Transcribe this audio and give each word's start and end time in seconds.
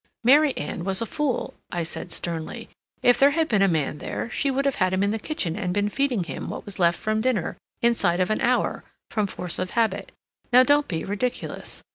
"Mary 0.23 0.57
Anne 0.57 0.83
was 0.83 0.99
a 0.99 1.05
fool," 1.05 1.53
I 1.71 1.83
said 1.83 2.11
sternly. 2.11 2.69
"If 3.03 3.19
there 3.19 3.29
had 3.37 3.47
been 3.47 3.61
a 3.61 3.67
man 3.67 3.99
there, 3.99 4.31
she 4.31 4.49
would 4.49 4.65
have 4.65 4.77
had 4.81 4.93
him 4.93 5.03
in 5.03 5.11
the 5.11 5.19
kitchen 5.19 5.55
and 5.55 5.75
been 5.75 5.89
feeding 5.89 6.23
him 6.23 6.49
what 6.49 6.65
was 6.65 6.79
left 6.79 6.97
from 6.99 7.21
dinner, 7.21 7.55
inside 7.83 8.19
of 8.19 8.31
an 8.31 8.41
hour, 8.41 8.83
from 9.11 9.27
force 9.27 9.59
of 9.59 9.69
habit. 9.77 10.11
Now 10.51 10.63
don't 10.63 10.87
be 10.87 11.03
ridiculous. 11.05 11.83